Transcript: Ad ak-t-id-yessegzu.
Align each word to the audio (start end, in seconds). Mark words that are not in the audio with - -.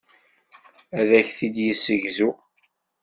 Ad 0.99 1.09
ak-t-id-yessegzu. 1.19 2.31